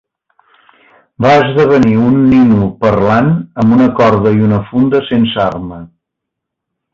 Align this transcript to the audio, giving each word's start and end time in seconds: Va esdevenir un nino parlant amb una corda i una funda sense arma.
Va 1.25 1.33
esdevenir 1.41 1.93
un 2.05 2.17
nino 2.29 2.69
parlant 2.85 3.29
amb 3.65 3.77
una 3.77 3.91
corda 4.01 4.33
i 4.39 4.43
una 4.47 4.63
funda 4.71 5.03
sense 5.11 5.45
arma. 5.45 5.79